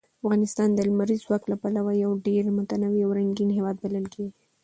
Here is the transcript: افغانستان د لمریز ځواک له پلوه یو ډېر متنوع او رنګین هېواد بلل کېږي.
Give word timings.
افغانستان 0.23 0.69
د 0.73 0.79
لمریز 0.89 1.19
ځواک 1.25 1.43
له 1.51 1.55
پلوه 1.61 1.93
یو 2.03 2.11
ډېر 2.27 2.43
متنوع 2.57 3.01
او 3.05 3.11
رنګین 3.17 3.49
هېواد 3.57 3.75
بلل 3.83 4.05
کېږي. 4.13 4.39